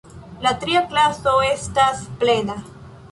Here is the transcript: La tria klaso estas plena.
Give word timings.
La 0.45 0.51
tria 0.63 0.79
klaso 0.93 1.33
estas 1.49 2.01
plena. 2.25 2.57